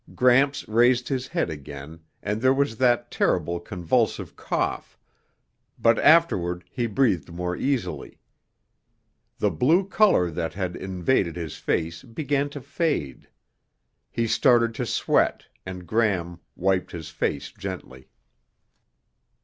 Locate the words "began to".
12.01-12.61